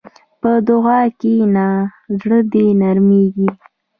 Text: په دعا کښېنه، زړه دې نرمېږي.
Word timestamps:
په 0.41 0.51
دعا 0.67 1.01
کښېنه، 1.19 1.67
زړه 2.19 2.39
دې 2.51 2.65
نرمېږي. 2.81 3.49